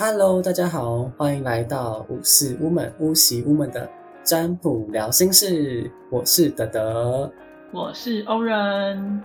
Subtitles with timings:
[0.00, 3.90] Hello，大家好，欢迎来到五四屋门屋喜屋门的
[4.22, 7.28] 占卜聊心事，我是德德，
[7.72, 9.20] 我是欧人，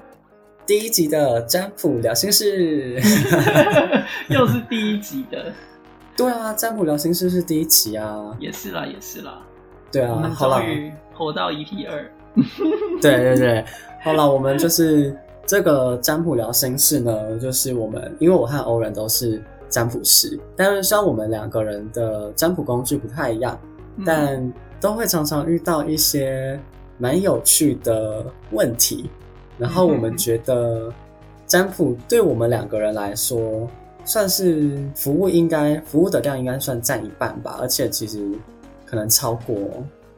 [0.65, 2.99] 第一集的占卜聊心事，
[4.29, 5.53] 又是第一集的，
[6.17, 9.43] 对啊，占卜聊心事是第一集啊，也是啦，也是啦，
[9.91, 12.11] 对啊，我们好了终，于活到 EP 二，
[12.99, 13.65] 对对对，
[14.01, 15.15] 好了，我们就是
[15.45, 19.39] 这个占卜聊心事呢，就是我们因为我和欧人都是
[19.73, 23.59] 占卜师，但是虽然我们两个人的占卜工具不太一样，
[23.97, 26.59] 嗯但都会常常遇到一些
[26.99, 29.09] 蛮有趣的问题，
[29.57, 30.93] 然后我们觉得
[31.47, 33.67] 占卜对我们两个人来说，
[34.05, 38.29] 算是服务应该服务的量应该算占一半吧，而且其实
[38.85, 39.55] 可能超过，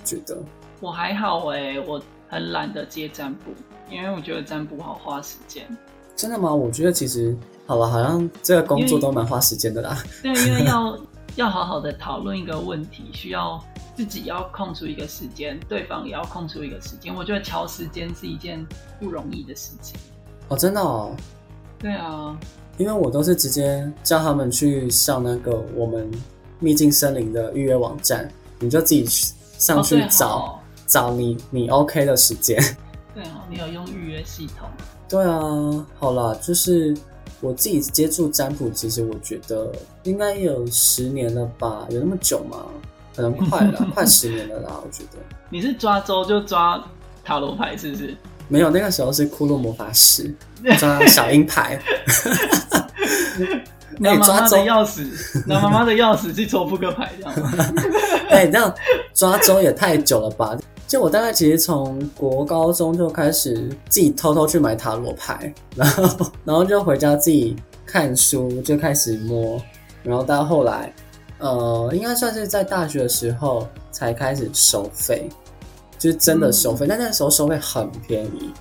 [0.04, 0.38] 觉得。
[0.82, 3.52] 我还好哎、我很懒得接占卜，
[3.90, 5.66] 因为我觉得占卜好花时间。
[6.16, 6.54] 真的吗？
[6.54, 9.98] 我觉得其实好了，好像这个工作都蛮花时间的啦。
[10.24, 10.98] 对，因为要
[11.36, 13.62] 要好好的讨论一个问题，需要
[13.96, 17.14] 自己要空出一个时间，对方也要空出一个时间。
[17.14, 18.66] 我觉得调时间是一件
[19.00, 20.00] 不容易的事情。
[20.48, 21.16] 哦，真的哦，
[21.78, 22.38] 对啊，
[22.78, 26.10] 因为我都是直接叫他们去上那个我们
[26.60, 29.06] 秘境森林的预约网站，你就自己
[29.58, 32.62] 上去找、哦找你你 OK 的时间。
[33.16, 34.70] 对哦，你有用预约系统？
[35.08, 35.40] 对啊，
[36.00, 36.96] 好啦，就是
[37.42, 39.72] 我自己接触占卜，其实我觉得
[40.04, 42.58] 应该有十年了吧，有那么久吗？
[43.16, 45.20] 可能快了， 快十年了啦，我觉得。
[45.50, 46.84] 你是抓周就抓
[47.24, 48.16] 塔罗牌是不是？
[48.48, 50.34] 没有，那个时候是骷髅魔法师
[50.78, 51.80] 抓小鹰牌，
[54.00, 55.08] 拿妈妈的抓周钥匙，
[55.48, 57.66] 拿妈妈的钥匙去抽扑克牌，这样吗？
[58.30, 58.74] 哎、这样
[59.14, 60.58] 抓周也太久了吧？
[60.88, 67.56] 就我大概其实从国高中就开始自己偷偷去买塔罗牌，然后然后就回家自己
[67.86, 69.60] 看书，就开始摸，
[70.04, 70.94] 然后到后来，
[71.40, 75.28] 呃，应该算是在大学的时候才开始收费，
[75.98, 78.52] 就是真的收费，但那个时候收费很便宜，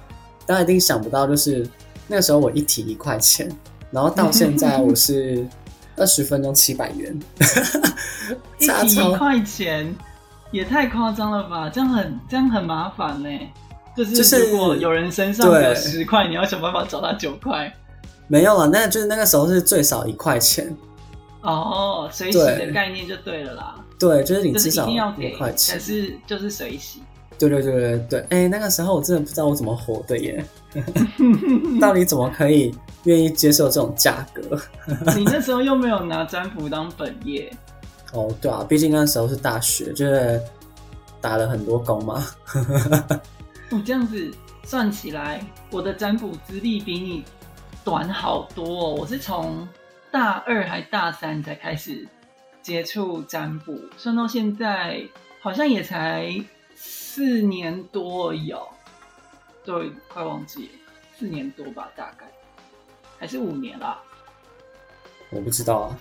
[0.46, 1.68] 大家一定想不到，就是
[2.08, 3.50] 那个时候我一提一块钱，
[3.90, 5.46] 然后到现在我是
[5.96, 7.20] 二十分钟七百元，
[8.58, 9.94] 一差超题一块钱，
[10.54, 11.68] 也太夸张了吧？
[11.68, 13.28] 这样很这样很麻烦呢。
[13.96, 17.72] 就是就是如果有人身上对有十块，你要想办法找他九块。
[18.28, 20.74] 没有了，那就是那个时候是最少一块钱，
[21.42, 25.78] 哦，水洗的概念就对了啦，对，就是你至少定要给，一块可钱。
[25.78, 27.02] 是就是水洗。
[27.38, 30.44] 对对对对对，哎、那个时候我真的不知道我怎么活的耶，
[31.80, 32.72] 到底怎么可以
[33.04, 34.42] 愿意接受这种价格？
[35.16, 37.52] 你那时候又没有拿占卜当本业，
[38.14, 40.40] 哦，对啊，毕竟那时候是大学，就是
[41.20, 42.24] 打了很多工嘛。
[43.70, 44.32] 我 这样子
[44.64, 47.24] 算起来，我的占卜资历比你
[47.84, 48.94] 短好多哦。
[48.94, 49.68] 我是从
[50.12, 52.06] 大二还大三才开始
[52.62, 55.02] 接触占卜，算到现在
[55.40, 56.32] 好像也才
[56.76, 58.68] 四年多而已哦。
[59.64, 62.26] 对，快忘记了，四年多吧，大概
[63.18, 63.98] 还是五年啦。
[65.34, 65.98] 我不知道啊，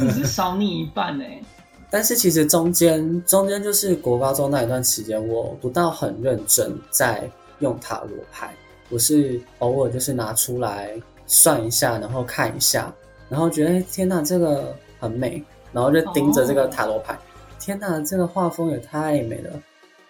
[0.00, 1.40] 你是少你一半哎。
[1.90, 7.28] 但是其实中间中间就是国高中那一段时间，我不到很认真在
[7.60, 8.54] 用塔罗牌，
[8.90, 10.90] 我是偶尔就是拿出来
[11.26, 12.92] 算一下，然后看一下，
[13.30, 17.18] 然后觉得哎天哪，这个很美，然后就盯着这个塔罗牌，
[17.58, 19.62] 天哪，这个画风也太美了，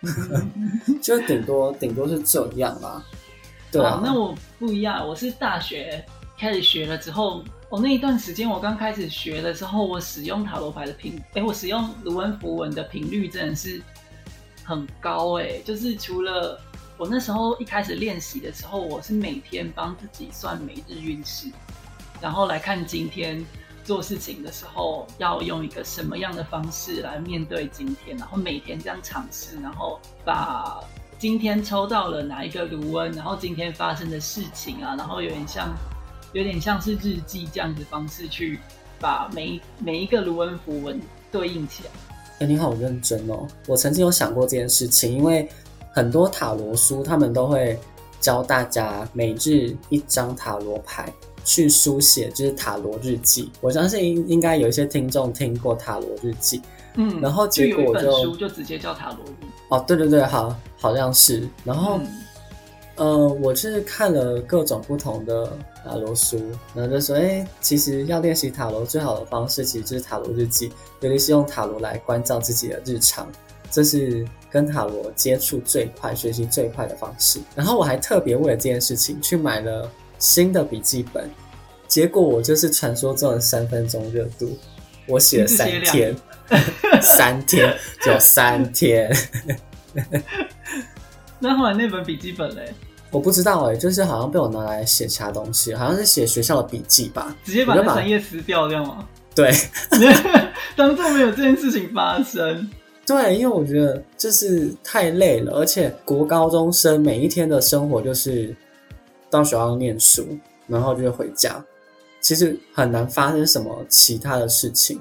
[1.00, 3.04] 就顶多顶多是这样吧。
[3.70, 3.94] 对啊。
[3.94, 6.04] 哦，那我不一样，我是大学
[6.36, 7.40] 开始学了之后，
[7.70, 13.82] 我、那一段时间我刚开始学的时候，我使用塔罗牌的频，哎、我使用卢恩符文的频率真的是
[14.64, 16.58] 很高哎、就是除了
[16.96, 21.50] 我那时候一开始练习的时候，我是每天帮自己算每日运势，
[22.22, 23.44] 然后来看今天
[23.84, 30.82] 做事情的时候要用一个什么样的方式来面对今天，然后每天这样尝试，然后把
[31.18, 35.68] 今天抽到了哪一个卢恩，然后今天发生的事情啊，然后有点像
[36.32, 38.58] 有点像是日记这样子方式去
[39.00, 41.90] 把每一每一个卢恩符文对应起来。
[42.40, 43.46] 哎、你好认真哦！
[43.66, 45.48] 我曾经有想过这件事情，因为
[45.92, 47.76] 很多塔罗书他们都会
[48.20, 51.12] 教大家每日一张塔罗牌
[51.44, 53.50] 去书写，就是塔罗日记。
[53.60, 56.62] 我相信应应该有一些听众听过塔罗日记
[56.94, 59.46] 嗯，然后就有一本结果就书就直接叫塔罗日。
[59.70, 61.48] 哦，对对对，好，好像是。
[61.64, 62.06] 然后，嗯
[62.96, 65.56] 呃，我是看了各种不同的
[65.88, 66.38] 塔罗书，
[66.74, 70.70] 然后就说，哎，其实要练习塔罗最好的方式其实就是塔罗日记，
[71.00, 73.26] 尤其是用塔罗来关照自己的日常，
[73.70, 77.40] 这是跟塔罗接触最快、学习最快的方式。
[77.54, 81.30] 然后我还特别为了这件事情去买了新的笔记本，
[81.86, 84.58] 结果我就是传说中的三分钟热度，
[85.06, 86.14] 我写了三天，
[87.00, 87.74] 三天，
[88.04, 89.10] 就三天。
[91.40, 92.74] 那后来那本笔记本嘞，
[93.10, 97.34] 我不知道哎、就是好像被我拿来写其他东西，好像是写学校的笔记吧。
[97.44, 99.06] 直接把那三页撕掉，这样吗？
[99.34, 99.50] 对
[100.76, 102.68] 当做没有这件事情发生。
[103.06, 108.54] 对，因为我觉得就是太累了，而且国高中生每一天的生活就是
[109.30, 110.26] 到学校念书，
[110.66, 111.64] 然后就是回家，
[112.20, 115.00] 其实很难发生什么其他的事情，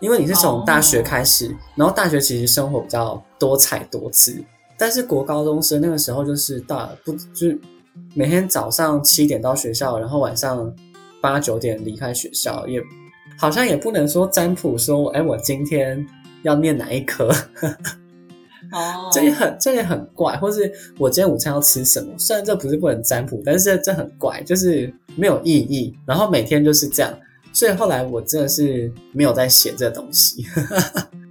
[0.00, 4.42] 因为你是从大学开始，然后大学其实生活比较多彩多姿，
[4.78, 7.60] 但是国高中生那个时候就是大不就是
[8.14, 10.72] 每天早上七点到学校，然后晚上
[11.20, 12.80] 八九点离开学校，也
[13.36, 16.06] 好像也不能说占卜说，哎，我今天
[16.42, 17.28] 要念哪一科，
[18.72, 22.12] 哦， 这也很这也很怪，或是我今天午餐要吃什么？
[22.16, 25.92] 虽然这不是不能占卜，但是这很怪，就是没有意义。
[26.06, 27.12] 然后每天就是这样，
[27.52, 30.46] 所以后来我真的是没有在写这东西，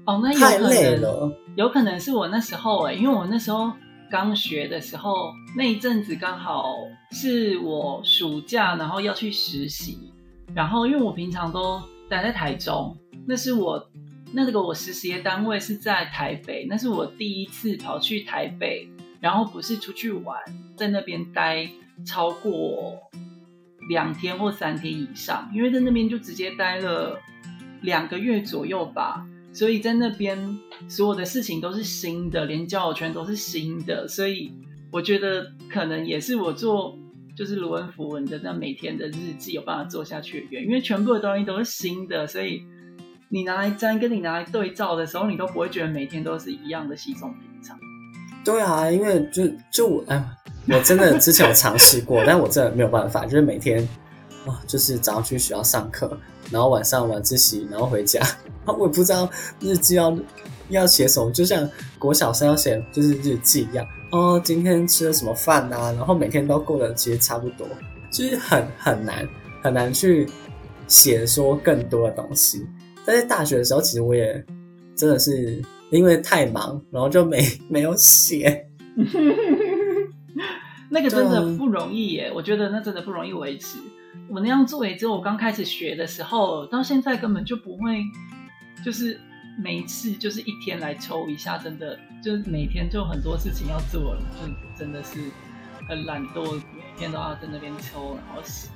[0.08, 1.32] 哦，那有太可能，累了。
[1.58, 3.74] 有可能是我那时候哎、因为我那时候
[4.10, 6.64] 刚学的时候，那一阵子刚好
[7.12, 10.14] 是我暑假，然后要去实习，
[10.56, 12.96] 然后因为我平常都待在台中，
[13.26, 13.90] 那是我
[14.32, 18.88] 那个我实习的单位是在台北，那是我第一次跑去台北，
[19.20, 20.40] 然后不是出去玩，
[20.78, 21.70] 在那边待
[22.06, 22.98] 超过
[23.90, 27.20] 两天或三天以上，因为在那边就直接待了
[27.82, 29.28] 两个月左右吧。
[29.58, 30.38] 所以在那边
[30.88, 34.52] 所有的事情都是新的，连交友圈都是新的，所以
[34.92, 36.96] 我觉得可能也是我做
[37.36, 42.62] 就是卢恩符文的那每天的日记有办法做下去的原因，因为全部的东西都是新的，所以
[43.30, 47.76] 你拿来粘跟你拿来对照的时候，你都不会觉得每天都是一样的稀松平常。
[48.46, 49.44] 对啊，因为就
[49.74, 50.24] 就我哎，
[50.68, 53.86] 我真的之前有尝试过，但我真的没有办法，就是每天
[54.48, 56.18] 啊，就是早上去学校上课，
[56.50, 58.22] 然后晚上晚自习，然后回家，
[58.66, 59.30] 我也不知道
[59.60, 60.18] 日记要
[60.70, 67.68] 要写什么，就像国小生要写就是日记一样，哦，今天吃了什么饭啊，然后每天都过得其实差不多，
[68.12, 69.28] 就是很很难
[69.62, 70.28] 很难去
[70.88, 72.66] 写说更多的东西。
[73.06, 74.46] 但是大学的时候，其实我也
[74.96, 75.62] 真的是
[75.92, 78.66] 因为太忙，然后就没没有写。
[80.90, 83.78] 那个真的不容易耶，我觉得那真的不容易维持。
[84.30, 88.04] 我那样做也只有我刚开始学的时候，到现在根本就不会，
[88.84, 89.20] 就是
[89.62, 95.20] 每一次就是一天来抽一下，真的就是每天就很多事情要做，就真的是
[95.88, 98.68] 很懒惰，每天都要在那边抽，然后写。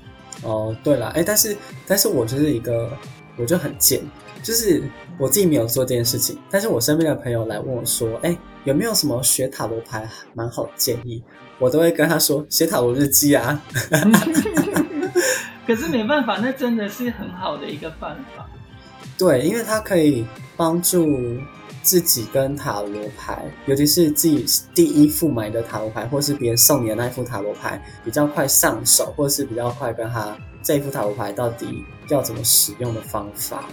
[0.44, 2.90] 哦，对了，哎，但是但是我就是一个，
[3.36, 4.02] 我就很贱，
[4.42, 4.82] 就是
[5.20, 11.22] 我自己没有做这件事情，但是我身边的朋友来问我说，哎，有没有什么学塔罗牌蛮好的建议？
[11.60, 13.62] 我都会跟他说写塔罗日记啊。
[15.66, 18.48] 可是没办法，那真的是很好的一个办法。
[19.18, 20.26] 对，因为它可以
[20.58, 21.20] 帮助
[21.84, 33.64] 自己跟塔罗牌，尤其是自己第一副买的塔罗牌，或是别人送你的那一副塔罗牌，比较快上手，或是比较快跟他这一副塔罗牌到底要怎么使用的方法。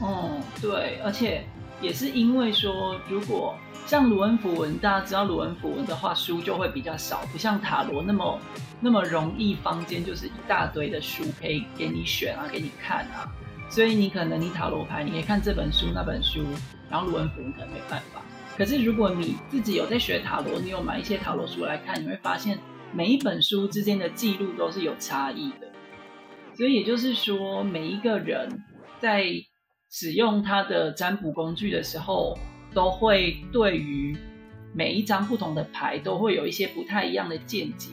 [0.00, 1.44] 哦，对，而且
[1.80, 3.54] 也是因为说，如果
[3.86, 8.40] 像卢恩符文，大家知道卢恩符文的话，书就会比较少，不像塔罗那么
[8.80, 13.30] 那么容易，坊间就是一大堆的书可以给你选啊，给你看啊。
[13.68, 16.44] 所以你可能你塔罗牌，你可以看这本书那本书，
[16.88, 18.22] 然后卢恩符文可能没办法。
[18.56, 22.58] 可是如果你自己有在学塔罗，你有买一些塔罗书来看，你会发现
[22.92, 25.68] 每一本书之间的记录都是有差异的。
[26.56, 28.48] 所以也就是说，每一个人
[29.00, 29.26] 在
[29.90, 32.38] 使用他的占卜工具的时候，
[32.74, 34.16] 都会对于
[34.72, 37.90] 每一张不同的牌都会有一些不太一样的见解，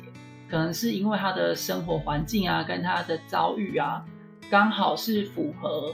[0.50, 4.04] 可能是因为他的生活环境啊，跟他的遭遇啊，
[4.50, 5.94] 刚好是符合。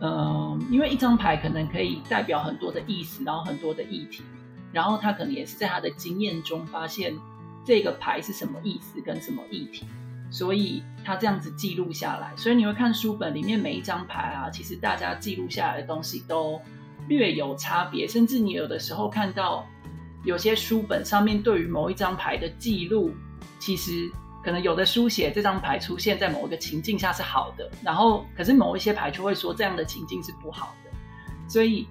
[0.00, 4.22] 嗯，因为一张牌可能可以代表很多的意思，然后很多的议题，
[4.72, 7.14] 然后他可能也是在他的经验中发现
[7.64, 9.86] 这个牌是什么意思跟什么议题，
[10.30, 12.34] 所以他这样子记录下来。
[12.36, 16.60] 所以你会看书本里面每一张牌啊，其实大家记录下来的东西都
[17.08, 19.66] 略有差别，甚至你有的时候看到
[20.24, 23.12] 有些书本上面对于某一张牌的记录，
[23.58, 24.10] 其实
[24.42, 30.90] 可能有的书写这张牌出现在某一个情境下是好的，然后可是某一些牌就会说这样的情境是不好的，
[31.48, 31.86] 所以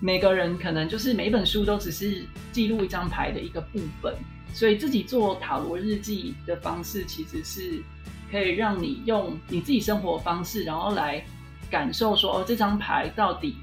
[0.00, 4.14] 每个人可能就是每本书都只是记录一张牌的一个部分，
[4.52, 7.82] 所以自己做塔罗日记的方式其实是
[8.30, 11.24] 可以让你用你自己生活方式，然后来
[11.70, 13.56] 感受说哦这张牌到底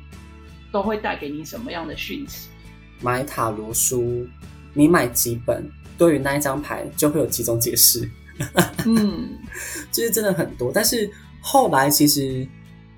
[0.72, 2.48] 都会带给你什么样的讯息。
[3.01, 4.28] 买塔罗书，
[4.74, 8.10] 你买几本，对于那一张牌就会有几种解释。
[8.86, 9.30] 嗯，
[9.92, 10.72] 就是真的很多。
[10.74, 11.10] 但是
[11.42, 12.48] 后来其实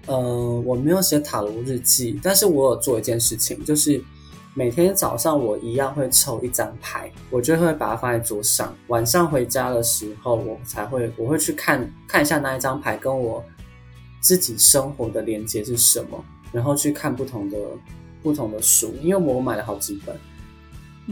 [0.05, 0.17] 呃，
[0.65, 4.03] 我没有写塔罗日记，但是我有做一件事情，就是
[4.53, 8.75] 每天早上我一样会抽一张牌，我就会把它放在桌上。
[8.87, 13.43] 晚上回家的时候，我才会我会去看看一下那一张牌跟我
[14.19, 17.57] 自己生活的连接是什么，然后去看不同的
[18.21, 20.15] 不同的书，因为我买了好几本，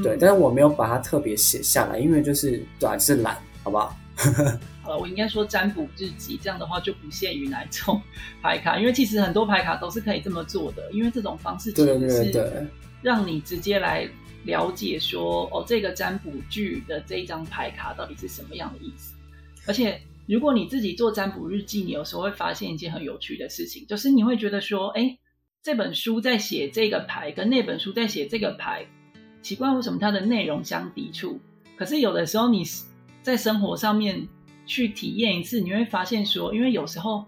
[0.01, 3.97] 对，但是我没有把它特别写下来，因为就是对啊，就是懒，好不好？
[4.83, 8.01] 好了，我应该说占卜日记，这样的话就不限于哪一种
[8.41, 12.67] 牌卡，因为其实很多牌卡都是可以这么做的，因为这种方式其实是
[13.01, 14.07] 让你直接来
[14.43, 19.13] 了解说，哦，这个占卜剧的这一张牌卡到底是什么样的意思。
[19.67, 25.17] 而且，如果你自己做占卜日记，你有时候会发现一件很有趣的事情，就是你会觉得说，哎，
[25.63, 28.85] 这本书在写这个牌，跟那本书在写这个牌，
[29.41, 31.39] 奇怪，为什么它的内容相抵触？
[31.77, 32.63] 可是有的时候你。
[33.23, 34.27] 在生活上面
[34.65, 37.23] 去体验一次，你会发现说，因为有时候，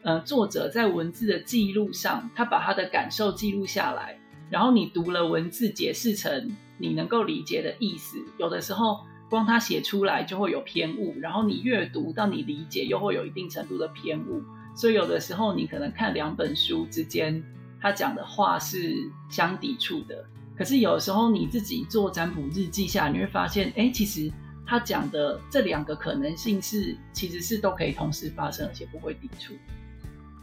[0.00, 8.16] 呃，作者在文字的记录上，他把他的感受记录下来，然后你读了文字，解释成你能够理解的意思。
[8.38, 14.42] 有的时候，光他写出来就会有偏误，然后你阅读到你理解，又会有一定程度的偏误。
[14.80, 17.42] 所以有的时候，你可能看两本书之间，
[17.82, 18.96] 他讲的话是
[19.28, 20.24] 相抵触的。
[20.56, 24.32] 可是有时候你自己做占卜日记下，你会发现，哎，其实。
[24.66, 29.52] 他讲的这两个可能性是，其实是都可以同时发生，而且不会抵触。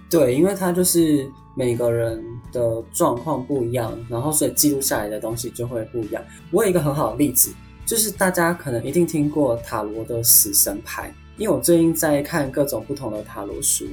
[0.09, 1.25] 对，因为他就是
[1.55, 6.21] 每个人的状况不一样，然后所以记录下来的东西就会不一样。
[6.51, 7.53] 我有一个很好的例子，
[7.85, 13.85] 就是大家可能一定听过塔罗的死神牌，因为我最近在看各种不同的塔罗书，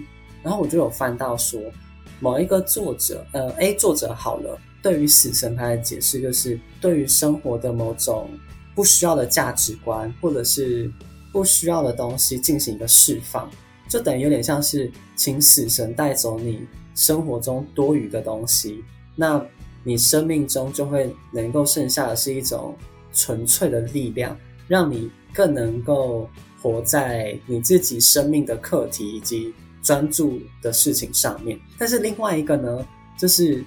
[0.45, 1.61] 然后我就有翻到说，
[2.21, 8.31] 某一个作者，呃，A 作者好了，对于死神牌的解释就是对于生活的某种。
[8.77, 10.91] 不需要的价值观，或者是
[11.33, 13.49] 不需要的东西进行一个释放，
[13.89, 18.83] 就等于有点像是请死神带走你生活中多余的东西，
[19.15, 19.41] 那
[19.85, 22.75] 你生命中就会能够剩下的是一种
[23.13, 24.37] 纯粹的力量，
[24.67, 26.29] 让你更能够
[26.61, 31.57] 活在你自己生命的课题以及专注的事情上面。
[31.79, 32.85] 但是另外一个呢，
[33.17, 33.65] 就是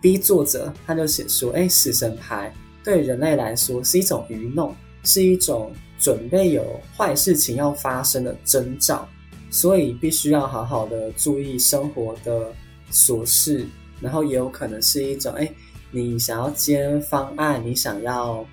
[0.00, 2.54] B 作者他就写说，哎，死神牌。
[2.82, 9.08] 对人类来说是一种愚弄，是一种准备有坏事情要发生的征兆，
[9.50, 12.52] 所以必须要好好的注意生活的
[12.92, 13.66] 琐事，
[14.00, 15.52] 然后也有可能是一种，哎，
[15.90, 18.46] 你想要接方案，你想要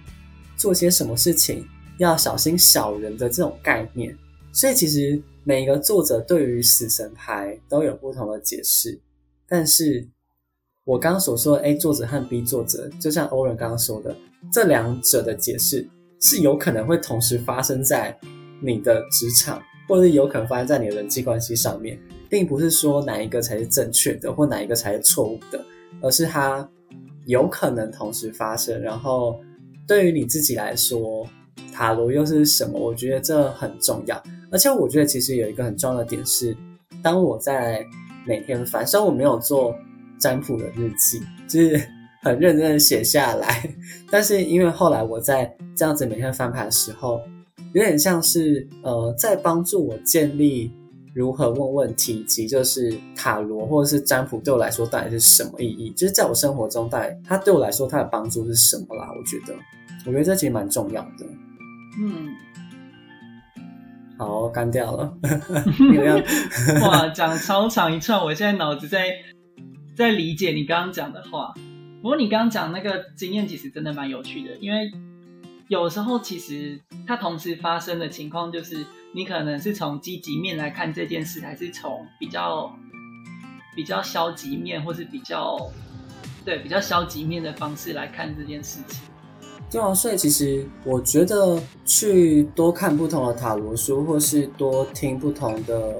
[0.58, 1.64] 做些什么事情，
[2.00, 4.18] 要小心小人的这种概念。
[4.52, 9.00] 所以其实每个作者对于死神牌都有不同的解释，
[9.48, 10.08] 但是。
[10.86, 14.14] 我刚刚所说的 A 作者和 B 作者，就像欧仁刚刚说的，
[14.52, 15.88] 这两者的解释
[16.20, 18.20] 是有可能会同时发生在
[18.60, 21.98] 你的职场，或者是有可能发生在你的人际关系上面，
[22.30, 25.66] 并不是说哪一个才是正确的，或哪一个才是错误的，
[26.02, 26.70] 而是它
[27.28, 28.82] 有可能同时发生。
[28.82, 29.40] 然后
[29.88, 31.26] 对于你自己来说，
[31.74, 32.80] 塔罗又是什么？
[32.80, 34.22] 我觉得这很重要。
[34.52, 36.56] 而且我觉得其实有一个很重要的点是，
[37.02, 37.86] 当我在
[38.26, 39.76] 每天翻，虽然我没有做。
[40.20, 41.86] 占卜的日记就是
[42.22, 43.70] 很认真的写下来，
[44.10, 47.20] 但是因为后来我在这样子每天翻牌的时候，
[47.74, 50.72] 有点像是呃在帮助我建立
[51.14, 59.10] 如何问问题及就是塔罗或者是占卜对我来说到底是什么意义，就是在我生活中到底它对我来说它的帮助是什么啦？
[59.18, 59.54] 我觉得，
[60.06, 61.26] 我觉得这其实蛮重要的。
[62.00, 62.36] 嗯，
[64.18, 65.18] 好，干掉了。
[66.82, 69.08] 哇，讲超长一串，我现在脑子在。
[69.96, 71.54] 在理解你刚刚讲的话，
[72.02, 74.92] 不过你刚刚讲那个经验其实真的蛮有趣的，因为
[75.68, 78.84] 有时候其实它同时发生的情况就是，
[79.14, 82.76] 你可能是从积极面来看这件事，还是从比较
[83.76, 85.56] 比较消极面，或是比较
[86.44, 89.04] 对比较消极面的方式来看这件事情。
[89.74, 95.96] 对啊，所以其实我觉得去多看不同的塔罗书，或是多听不同的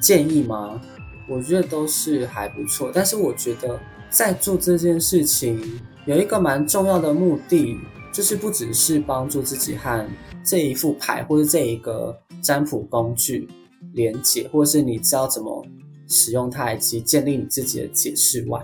[0.00, 0.80] 建议吗？
[1.28, 3.78] 我觉得都是还不错，但是我觉得
[4.08, 5.60] 在做这件事情
[6.06, 7.76] 有一个蛮重要的目的，
[8.14, 10.08] 就是不只是帮助自己和
[10.42, 13.46] 这一副牌或者这一个占卜工具
[13.92, 15.62] 连接，或是你知道怎么
[16.08, 18.58] 使用它以及建立你自己的解释外，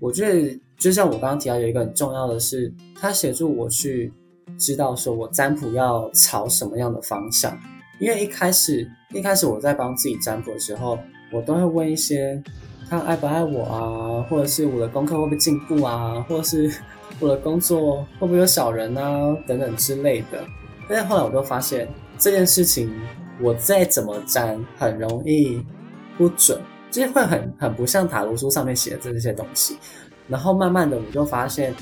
[0.00, 4.12] 我觉得就像我刚刚提到有一个很重要的是，它协助我去
[4.58, 7.58] 知道说我占卜要朝什么样的方向，
[8.00, 10.98] 因为一开始一开始我在帮自己占卜的时候。
[11.32, 12.40] 我都会问一些
[12.88, 16.72] 他爱不爱我啊，或者是我的功课会不会进步啊，或者是
[17.18, 20.44] 我的工作会不会有小人啊等等之类的。
[20.88, 21.88] 但是后来我都发现
[22.18, 22.88] 这件事情，
[23.40, 25.60] 我再怎么粘很容易
[26.16, 29.76] 不准，就是会很很不像塔罗书上面写的这些东西。
[30.28, 31.74] 然后慢慢的，我就发现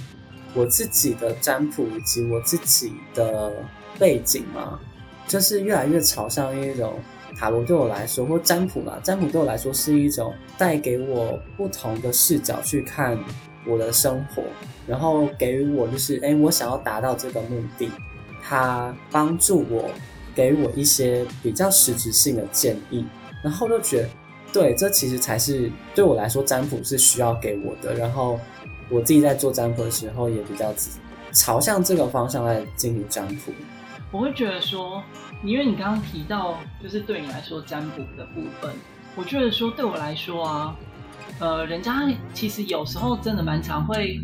[0.54, 3.52] 我自己的占卜以及我自己的
[3.98, 4.78] 背景嘛，
[5.28, 6.94] 就是越来越朝向一种
[7.36, 13.18] 塔罗对我来说，或占卜嘛，占卜对我来说是一种带给我不同的视角去看
[13.66, 14.42] 我的生活，
[14.86, 17.88] 然后给予我就是，哎，我想要达到这个目的，
[18.42, 19.88] 它帮助我，
[20.34, 23.06] 给我一些比较实质性的建议，
[23.42, 24.08] 然后就觉得。
[24.52, 27.94] 对，这其实才是对我来说占卜是需要给我的。
[27.94, 28.38] 然后
[28.90, 30.74] 我自己在做占卜的时候，也比较
[31.32, 33.52] 朝向这个方向来进行占卜。
[34.10, 35.02] 我会觉得说，
[35.42, 38.70] 因为你刚刚提到，就是对你来说占卜的部分，
[39.16, 40.76] 我觉得说对我来说啊，
[41.38, 44.20] 呃，人家其实有时候真的蛮常会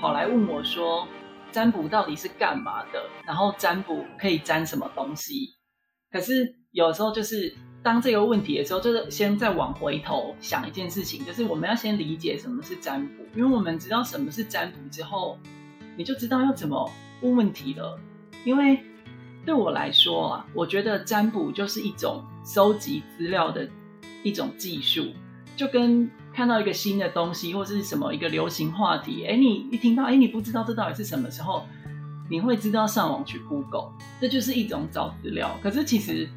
[0.00, 1.06] 跑来问我说，
[1.52, 3.02] 占卜到底是干嘛的？
[3.26, 5.50] 然后占卜可以占什么东西？
[6.10, 7.54] 可是有时候就是。
[7.86, 15.38] 当这个问题的时候，就是先再往回头想一件事情，就是我们要先理解什么是占卜，因为我们知道什么是占卜之后，
[15.96, 16.90] 你就知道要怎么
[17.20, 17.96] 问问题了。
[18.44, 18.80] 因为
[19.44, 23.68] 对我来说啊，我觉得占卜就是一种收集资料的
[24.24, 25.12] 一种技术，
[25.56, 31.62] 就跟看到一个新的东西或是什么一个流行话题，哎，你一听到，哎，你不知道这到底是什么时候，
[32.28, 35.56] 你会知道上网去 Google，这就是一种找资料。
[35.62, 36.28] 可是其实。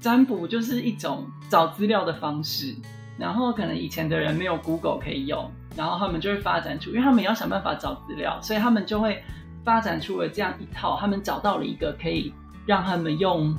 [0.00, 2.74] 占卜就是一种找资料的方式，
[3.18, 9.22] 然后可能以前的人没有 Google 可以用，然后他们就会发展出，因为他们要想办法找资料，所以他们就会
[9.62, 12.32] 发展出了这样一套，他们找到了一个可以
[12.64, 13.54] 让他们用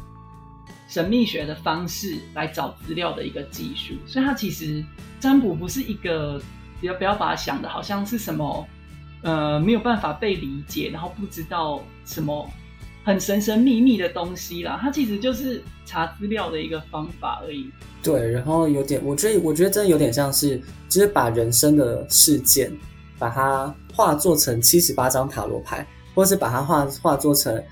[0.88, 3.94] 神秘学的方式来找资料的一个技术。
[4.08, 4.84] 所以它其实
[5.20, 6.42] 占卜不是一个，
[6.80, 8.68] 不要不要把它想的好像是什么，
[9.22, 12.50] 呃，没有办法被理解，然后不知道什么。
[13.04, 17.70] 很神神秘秘的东西啦，它其实就是查资料的一个方法而已。
[18.04, 22.72] 对，然后有点，我觉得，我觉得真的有点像是，就是把人生的事件，
[23.20, 25.86] 把它化作成七十八张塔罗牌，
[26.16, 27.64] 或是把它化化作成，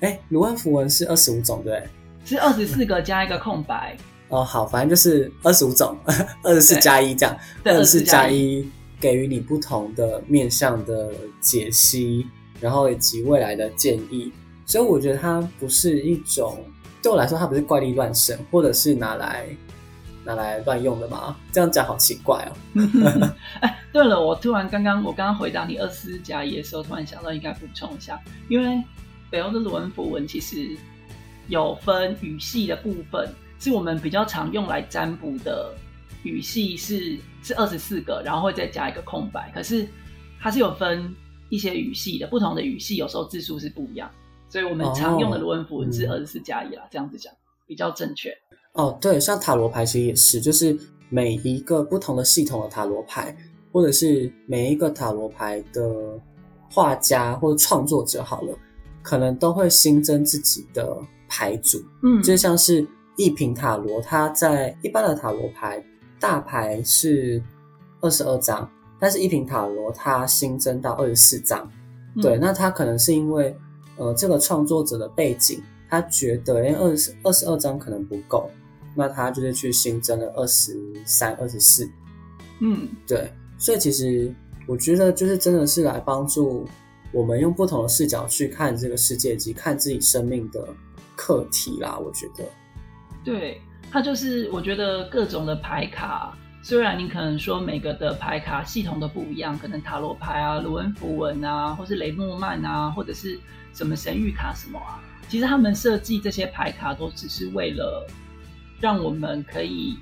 [0.00, 1.82] 哎，卢恩符文是二十五种，对？
[2.24, 3.96] 是二十四个加一个空白。
[4.28, 5.96] 哦，好，反正就是二十五种，
[6.44, 8.68] 二十四加一这样，二十四加一
[9.00, 12.26] 给予你不同的面向的解析，
[12.60, 14.30] 然后以及未来的建议。
[14.68, 16.62] 所以我觉得它不是一种，
[17.02, 19.46] 对我来说，它不是怪力乱神，或者是拿来
[20.24, 21.34] 拿来乱用的嘛？
[21.50, 23.32] 这样讲好奇怪哦。
[23.60, 28.84] 哎，对了，我突然刚刚我刚刚回答你二四加一的时候，突然想到应该补充一下，因为
[29.30, 30.76] 北欧的罗恩符文其实
[31.46, 33.26] 有分语系的部分，
[33.58, 35.74] 是我们比较常用来占卜的
[36.24, 39.50] 语系是是二十四个，然后会再加一个空白。
[39.54, 39.88] 可是
[40.38, 41.10] 它是有分
[41.48, 44.10] 一些语系的，不同的语系有时候字数是不一样。
[44.48, 47.32] 所以我们常用的罗恩符文是二十四加一啦，这样子讲
[47.66, 48.32] 比较正确。
[48.72, 50.74] 哦，对，像塔罗牌其实也是，就是
[51.10, 53.36] 每一个不同的系统的塔罗牌，
[53.72, 56.18] 或者是每一个塔罗牌的
[56.70, 58.56] 画家或者创作者，好了，
[59.02, 60.96] 可能都会新增自己的
[61.28, 61.82] 牌组。
[62.02, 65.84] 嗯，就像是一品塔罗，它在一般的塔罗牌
[66.18, 67.42] 大牌是
[68.00, 71.70] 二十二张，但是一品塔罗它新增到二十四张。
[72.22, 73.54] 对，那它可能是因为。
[73.98, 78.48] 呃，这个创作者的背景，他觉得哎，二十二十二张可能不够，
[78.94, 81.90] 那他就是去新增了二十三、二十四。
[82.60, 84.32] 嗯，对，所以其实
[84.68, 86.64] 我觉得就是真的是来帮助
[87.10, 90.68] 我们用不同的视角去看这个世界及看自己生命的
[91.16, 91.98] 课题啦。
[91.98, 92.44] 我觉得，
[93.24, 103.36] 对，他就是我觉得各种的牌卡，虽然你可能说每个的牌卡系统都不一样，可能塔罗牌啊、卢恩符文啊，或是雷诺曼啊，或者是。
[103.72, 105.00] 什么神谕卡什么啊？
[105.28, 108.06] 其实他们设计这些牌卡都只是为了
[108.80, 109.96] 让我们可以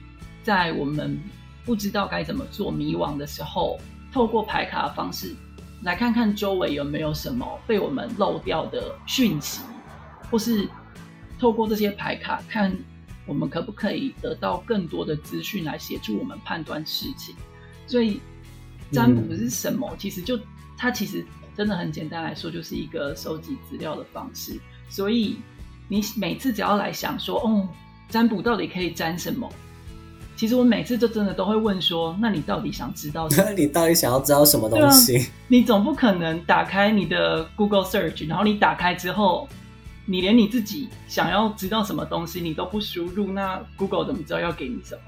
[0.45, 1.19] 在我们
[1.65, 3.77] 不知道该怎么做、迷惘的时候，
[4.13, 5.35] 透过牌卡的方式
[5.83, 9.63] 来看看周围有没有什么被我们漏掉的讯息，
[10.31, 10.69] 或是
[11.41, 12.73] 透过这些牌卡看
[13.27, 17.35] 我们可不可以得到更多的资讯来协助我们判断事情。
[17.89, 18.21] 所以
[18.93, 19.93] 占卜是什么？
[19.99, 20.39] 其实就
[20.79, 21.27] 它其实。
[21.57, 24.61] 真的很简单来说，就是一个收集资料的方式。
[24.89, 25.39] 所以
[25.89, 27.69] 你每次只要来想说，哦，
[28.09, 29.51] 占卜到底可以占什么？
[30.37, 33.27] 其实我每次就真的都会问说，那你到底想知道？
[33.39, 35.29] 那你到底想要知道什么东西？
[35.49, 39.49] 你总不可能打开你的 Google Search，然后你打开之后，
[40.05, 45.01] 你连你自己想要知道什么东西你都不输入，那 Google 怎么知道要给你什么？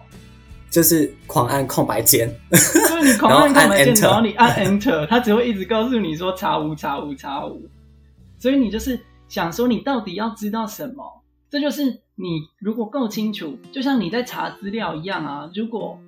[0.71, 7.69] 就是狂按空白键，就是你狂 按空白键，然后你按 Enter，它只会一直告诉你说查无查无查无，
[8.39, 11.05] 所以你就是想说你到底要知道什么？
[11.51, 11.85] 这就是
[12.17, 15.51] 你如果够清楚，就像你在查资料一样啊。
[15.55, 15.99] 如果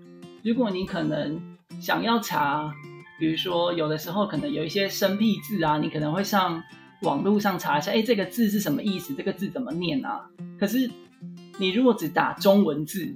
[0.42, 1.40] 如果你可能
[1.80, 2.70] 想要查，
[3.18, 6.62] 比如说有的时候可能有一些生僻字啊，你可能会上
[7.02, 9.14] 网络上查一下，哎，这个字是什么意思？
[9.14, 10.26] 这个字怎么念啊？
[10.58, 10.90] 可是
[11.56, 13.10] 你如果只打中文字，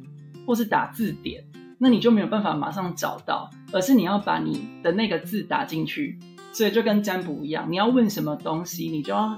[0.47, 1.45] 或是打字典，
[1.79, 6.19] 那你就没有办法马上找到，而是你要把你的那个字打进去。
[6.53, 9.37] 所以就跟占卜一样，你要问什么东西，你就要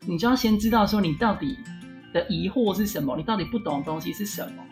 [0.00, 1.56] 你就要先知道说你到底
[2.12, 4.62] 的疑惑是什么，你到底不懂的东西是什么。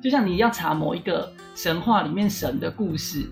[0.00, 3.30] 就像你要查某一个神话里面神的故事，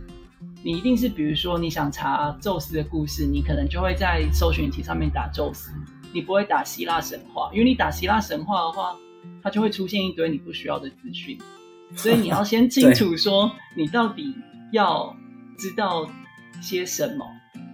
[0.63, 5.71] 你一定是比如说你想查宙斯的故事，你可能就会在搜寻题上面打宙斯，
[6.13, 8.95] 你不会打希腊神话，因为你打希腊神话的话，
[9.43, 11.39] 它就会出现一堆你不需要的资讯。
[11.95, 14.35] 所以你要先清楚说你到底
[14.73, 15.17] 要
[15.59, 16.09] 知道
[16.61, 17.25] 些什么。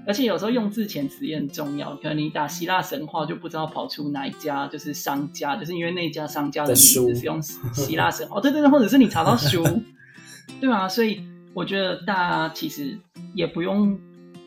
[0.05, 9.65] 而且有时候用字遣词也很重要，可能你打希腊神话就不知道跑出哪一家就是商家，就是因为那家商家的名字是用希腊神话，对对对，或者是你查到书，
[10.61, 11.23] 对啊，所以
[11.55, 12.99] 我觉得大家其实
[13.33, 13.97] 也不用，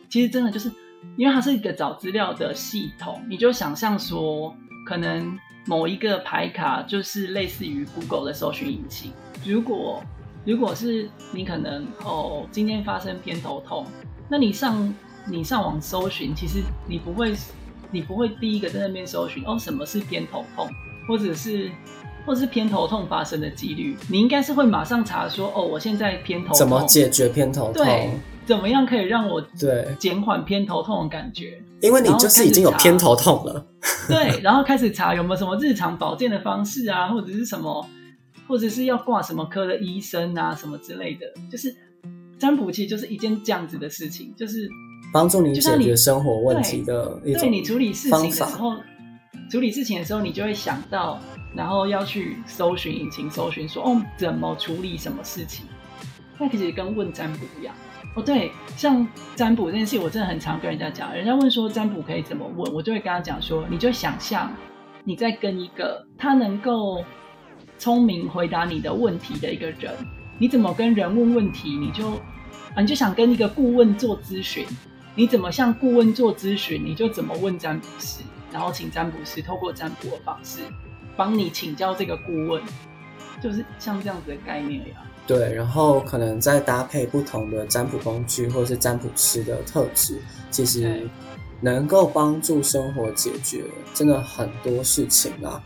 [0.09, 0.69] 其实真的就是
[1.15, 4.53] 因为它是一个找资料的系统，你就想象说，
[4.85, 9.11] 可能某一个牌卡就是类似于 Google 的搜寻引擎，
[9.43, 10.03] 如果
[10.45, 13.85] 如果是你可能哦今天发生偏头痛，
[14.29, 14.93] 那你上。
[15.27, 17.33] 你上网搜寻，其实你不会，
[17.89, 20.69] 你不会第一个在那边搜寻哦，什么是偏头痛，
[21.07, 21.71] 或者是，
[22.27, 27.83] 或者是偏头痛发生的几率，你应该是会马上查说，哦，我现在偏头痛，怎么解决偏头痛？
[27.83, 28.11] 对，
[28.45, 31.61] 怎么样可以让我对减缓偏头痛的感觉？
[31.81, 33.65] 因为你就是已经有偏头痛了，
[34.07, 37.87] 对，然后开始查有没有什么日常保健的方式啊，或者是什么，
[38.47, 41.75] 或者是要挂什么科的医生啊，什么之类的，就是
[42.37, 44.69] 占卜其实就是一件这样子的事情，就是。
[45.13, 48.73] 帮助你解决生活问题的一种对你处理事情的时候，
[49.49, 51.17] 处理事情的时候，你就会想到，
[51.55, 55.65] 然后要去搜寻引擎，搜寻说哦，怎么处理什么事情？
[56.37, 57.73] 那其实跟问占卜一样
[58.15, 58.23] 哦。
[58.23, 64.51] 对，像占卜这件事，我真的很常跟人家讲，人家问说占卜可以怎么问，我就会跟他讲说，你就想象
[65.03, 67.03] 你在跟一个他能够
[67.77, 69.93] 聪明回答你的问题的一个人，
[70.39, 71.77] 你怎么跟人问问题？
[71.77, 72.09] 你就
[72.73, 74.65] 啊，你就想跟一个顾问做咨询。
[75.17, 80.59] 你怎么向顾问做咨询，你就怎么问占卜师，然后请占卜师透过占卜的方式
[81.15, 82.61] 帮你请教这个顾问，
[83.41, 84.95] 就是像这样子的概念呀。
[85.27, 90.19] 对，然后可能再搭配不同的占卜工具或者是占卜师的特质，
[90.51, 91.09] 其实
[91.61, 95.61] 能够帮助生活解决真的很多事情啊。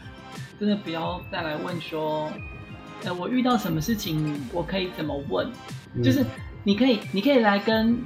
[0.59, 2.31] 真的不要再来问说，
[3.03, 5.51] 呃，我遇到什么事情，我可以怎么问？
[6.03, 6.25] 就是
[6.63, 7.97] 你可以，你可以来跟。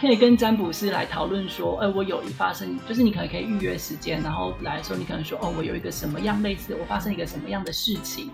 [0.00, 8.28] 可以跟占卜师来讨论说，哎，我有一发生，就是你可能可以预约时间，然后来说，你可能说，哦，我有一个什么样类似，我发生一个什么样的事情，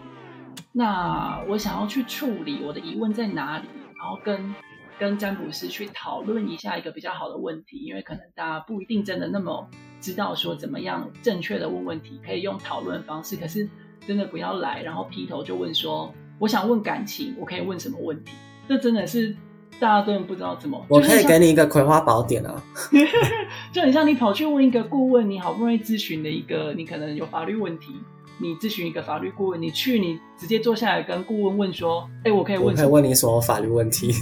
[0.73, 3.65] 那我想要去处理，我的疑问在哪里？
[3.99, 4.55] 然后跟
[4.99, 9.69] 跟占卜师去讨论一下一个比较好的问题，因为可能大家不一定真的那么
[10.01, 13.69] 知道说怎么样正确的问问题，可以用讨论方式，可是
[14.07, 18.33] 真的不要来，然后劈头就问说，我想问感情，我可以问什么问题？
[18.69, 19.37] 这真的是。
[19.79, 22.63] 大家都不知道怎么，我可以给你一个葵花宝典啊，
[23.73, 27.95] 就很像你跑去问一个顾问，你好不容易咨询的一个，你可能有法律问题，
[28.41, 34.13] 你咨询一个法律顾问，你去你直接坐下来跟顾问问说，哎，我可以问，可以问你什么法律问题？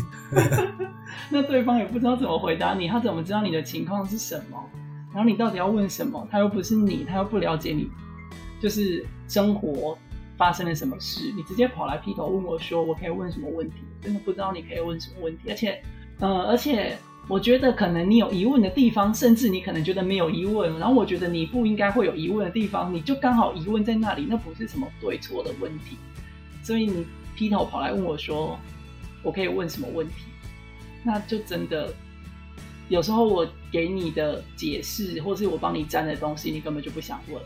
[1.31, 4.63] 那对方也不知道怎么回答你，他怎么知道你的情况是什么？
[5.15, 6.27] 然后你到底要问什么？
[6.31, 7.89] 他又不是你，他又不了解你，
[8.61, 9.97] 就是生活。
[10.37, 11.33] 发生了什么事？
[11.35, 15.51] 你直接跑来劈头问我说：“我可以问什么问题？”真的不知道你可以问什么问题。
[15.51, 15.83] 而且，
[16.21, 16.97] 呃，而且
[17.29, 20.79] 我觉得可能你有疑问的地方，甚至你可能觉得没有疑问。
[20.79, 25.97] 然后我觉得你不应该会有疑问的地方，你就刚好疑问在那里，那不是什么对错的问题。
[26.63, 28.59] 所以你劈头跑来问我说
[29.23, 30.15] ：“我可以问什么问题？”
[31.05, 31.93] 那就真的
[32.89, 37.41] 有时候我给你的解释，或是我帮你粘的东西，你根本就不想问。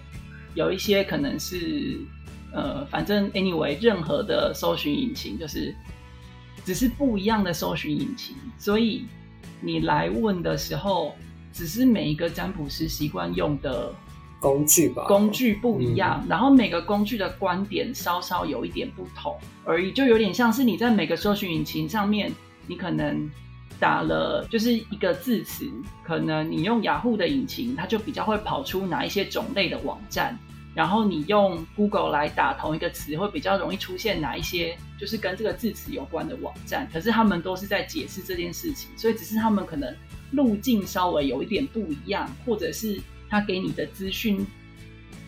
[0.55, 1.99] 有一些可能是。
[2.55, 5.75] 呃，反正 anyway，任何的搜寻引擎就是
[6.67, 9.07] 只是不一样的搜寻引擎，所以
[9.63, 11.15] 你来问的时候，
[11.53, 13.95] 只是每一个占卜师习惯用的
[14.41, 22.33] 工具吧，工具不一样，然后每个工具的观点稍稍有一点不同而已，就有点像是你在每个搜寻引擎上面，
[22.67, 23.31] 你可能
[23.79, 25.71] 打了就是一个字词，
[26.03, 30.37] 可能你用雅虎的引擎，它就比较会跑出哪一些种类的网站。
[30.75, 36.89] 然后你用 Google 来打同一个词，会比较容易出现哪一些就是跟这个字词有关的网站。
[36.93, 39.95] 可是他们都是在解释这件事情，所以只是他们可能
[40.31, 44.47] 路径稍微有一点不一样，或者是他给你的资讯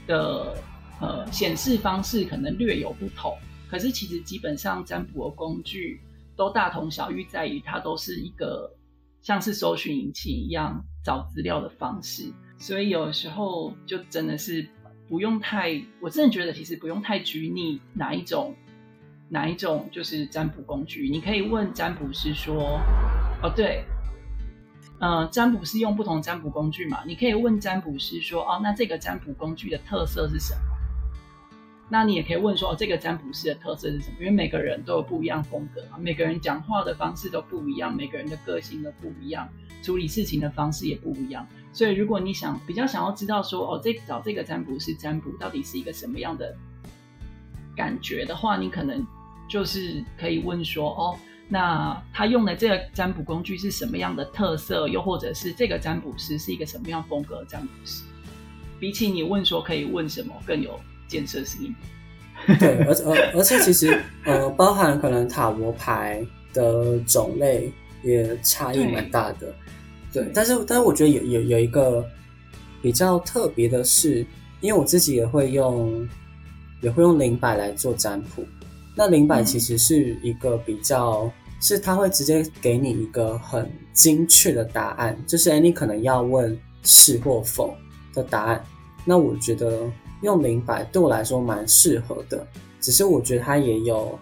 [0.06, 0.56] 的
[1.00, 3.36] 呃显示方式可能略有不同。
[3.68, 6.00] 可是其实基本上占卜的工具
[6.36, 8.72] 都大同小异，在于它都是一个
[9.20, 14.66] 像是搜寻引擎一样找资料的方式，所以有时候就真的是
[15.14, 18.52] 不用太，我真的觉得其实不用太拘泥哪一种
[19.28, 22.80] 哪一种就是占卜工具，你可以问占卜师说，
[23.40, 23.84] 哦对。
[24.98, 27.04] 嗯，占卜是用不同占卜工具嘛？
[27.06, 30.60] 你可以问占卜师说：“哦，那这个占卜工具的特色是什么？”
[31.88, 39.48] 那你也可以问说：“哦，这个占卜师的特色是什么？”因为每个人都有不一样风格嘛，每个人讲话的方式都不一样，每个人的个性都不一样，
[39.80, 41.46] 处理事情的方式也不一样。
[41.74, 46.54] 所以，如果你想比较想要知道说：“哦，这找这个占卜师占卜到底是一个什么样的
[47.76, 49.06] 感觉的话，你可能
[49.48, 54.88] 就是可以问说：“哦。”那他用的这个占卜工具是什么样的特色？
[54.88, 58.02] 又或者是这个占卜师是一个什么样风格的占卜师？
[58.80, 61.74] 比起你问说可以问什么更有建设性。
[62.58, 67.70] 对，而而而且其实呃，包含可能塔罗牌的种类
[68.02, 69.54] 也差异蛮大的。
[70.14, 72.08] 对，但是但是我觉得有有有一个
[72.80, 74.24] 比较特别的是，
[74.60, 76.08] 因为我自己也会用
[76.80, 78.46] 也会用灵摆来做占卜。
[78.96, 81.28] 那灵摆其实是一个比较，
[81.60, 87.74] 是它会直接给你一个很精确的答案，就是哎，你可能要问是或否
[88.14, 88.64] 的答案。
[89.04, 89.80] 那我觉得
[90.22, 92.46] 用灵摆对我来说蛮适合的，
[92.80, 94.16] 只是我觉得它也有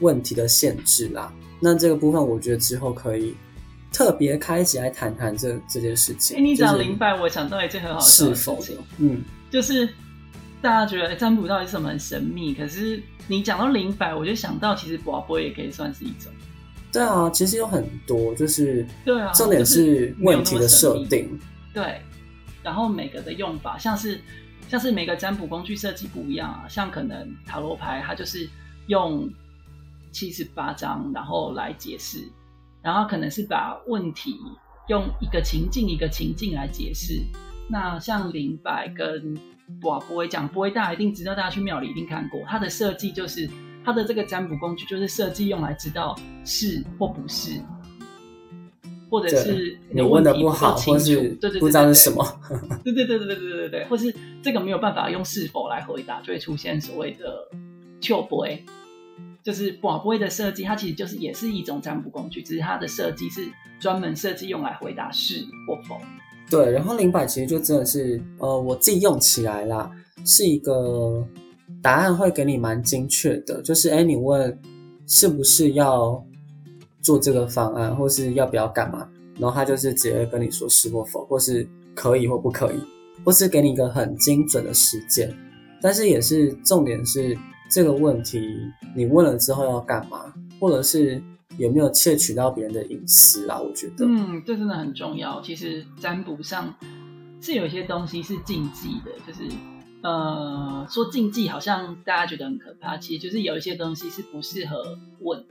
[0.00, 1.32] 问题的限制啦。
[1.58, 3.34] 那这个部分我觉得之后可以
[3.92, 6.36] 特别开起来谈谈这这件事情。
[6.36, 8.58] 哎，你讲灵摆，我想到一件很好是否
[8.98, 9.88] 嗯，就是
[10.60, 13.02] 大家觉得占卜到底是什么很神秘，可是。
[13.30, 16.32] 你讲到灵摆，我就想到其实卜卜也可以算是一种。
[16.90, 21.38] 对啊，其实有很多，就是对啊，重点是问题的设定。
[21.74, 22.00] 对，
[22.62, 24.18] 然后每个的用法，像是
[24.66, 28.48] 像是每个占卜工具设计不一样啊，像可能塔罗牌它就是
[28.86, 29.28] 用
[30.10, 32.26] 七十八张然后来解释，
[32.88, 34.34] 然后可能是把问题
[34.88, 37.20] 用一个情境一个情境来解释。
[37.68, 39.34] 那像灵摆跟
[39.78, 42.40] 不不会讲，不会，大家一定知道，大家去庙里一定看过。
[42.46, 43.46] 它的设计就是
[43.84, 47.60] 它的这个占卜工具，就是设计用来知道是或不是，
[49.10, 52.24] 或者是你问的不好，或是不知道是什么。
[52.82, 57.46] 对对对对对对对对，或是这个没有办法用是否来回答，就会出现所谓的
[58.00, 58.64] 求不会，
[59.42, 63.48] 就是不不会的设计，它其实就是也是一种占卜工具，只是它的设计是
[63.80, 65.98] 专门设计用来回答是或否。
[66.50, 69.90] 对，然后灵摆其实就真的是，呃，我自己用起来啦，
[70.24, 71.26] 是一个
[71.82, 74.58] 答案会给你蛮精确的，就是哎，你问
[75.06, 76.24] 是不是要
[77.02, 79.06] 做这个方案，或是要不要干嘛，
[79.38, 82.80] 然后他就是直接跟你说是或否，或是可以或不可以，
[83.24, 85.30] 或是给你一个很精准的时间，
[85.82, 87.36] 但是也是重点是
[87.70, 88.40] 这个问题
[88.94, 91.22] 你问了之后要干嘛，或者是。
[91.56, 93.58] 有没有窃取到别人的隐私啦？
[93.58, 95.42] 我觉得，嗯，这真的很重要。
[95.42, 96.72] 其实占卜上
[97.40, 99.40] 是有一些东西是禁忌的，就是
[100.00, 105.46] 呃，说禁忌好像大家觉得很可怕，其实就是有一些东西是不适合问的。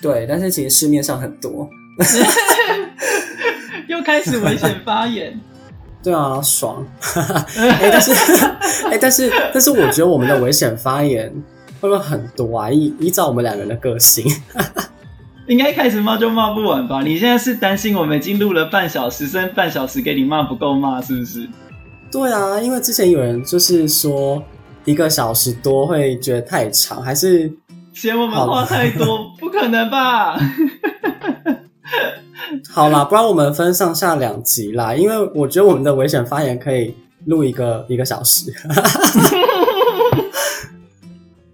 [0.00, 1.68] 对，但是其实市面上很多，
[3.88, 5.36] 又开始危险发言。
[6.02, 6.84] 对啊，爽。
[7.56, 8.12] 哎，但是，
[8.86, 11.30] 哎，但是，但是，我觉得我们的危险发言
[11.80, 12.70] 会不会很多啊？
[12.70, 14.24] 依依照我们两个人的个性。
[15.46, 17.02] 应该开始骂就骂不完吧？
[17.02, 21.48] 你现在是担心我们已经录了半小时，剩半小时给你骂不够骂，是不是？
[22.10, 24.42] 对啊，因为之前有人就是说
[24.84, 27.52] 一个小时多会觉得太长，还是
[27.92, 29.30] 嫌我们话太多？
[29.38, 30.38] 不可能吧？
[32.70, 36.94] 好啦，不然我们分上下两集啦，因为我觉得我们的危险发言可以
[37.26, 38.52] 录一个一个小时。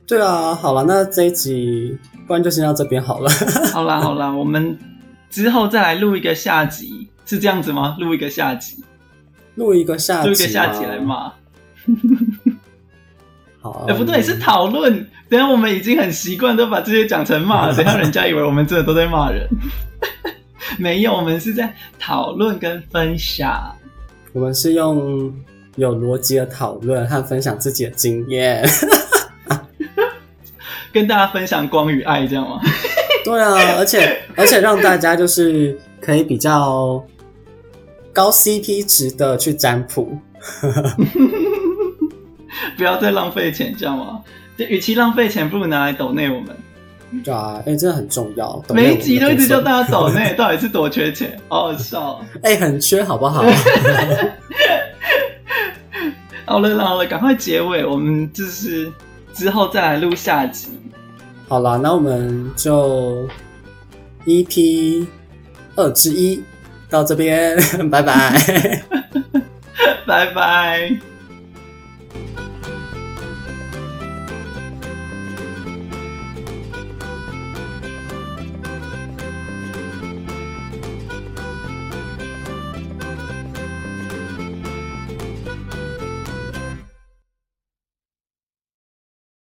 [0.07, 1.99] 对啊，好了，那这一集。
[2.27, 3.31] 不然就先到这边好了。
[3.73, 4.77] 好啦好啦，我们
[5.31, 7.97] 之后再来录一个下集，是这样子吗？
[8.01, 8.83] 录一个下集，
[9.55, 11.33] 录一个下集，录一个下集来骂。
[13.61, 15.09] 好，哎不对，是讨论。
[15.29, 19.49] 等下我们已经很习惯都把这些讲成骂，等下人家以为我们真的都在骂人。
[20.79, 23.75] 没有，我们是在讨论跟分享。
[24.33, 25.33] 我们是用
[25.77, 28.67] 有逻辑的讨论和分享自己的经验。
[30.93, 32.61] 跟大家分享光与爱，这样吗？
[33.25, 37.05] 对啊，而且而且让大家就是可以比较
[38.13, 40.17] 高 CP 值的去占卜，
[42.79, 44.23] 不要再浪费钱，这样吗？
[44.57, 46.57] 就与其浪费钱，不如拿来抖内我们。
[47.25, 48.63] 对啊，哎，真的很重要。
[48.71, 51.39] 每一集都一直叫大家抖内， 到底是多缺钱？
[51.49, 52.21] 好好笑。
[52.43, 53.45] 哎，很缺，好不好？
[56.45, 58.93] 好了好了，赶快结尾，我们就是
[59.33, 60.69] 之后再来录下集。
[61.49, 63.29] 好了，那我们就
[64.25, 65.07] EP
[65.75, 66.43] 二之一
[66.89, 67.57] 到这边，
[67.91, 68.83] 拜拜。
[70.07, 70.97] 拜拜。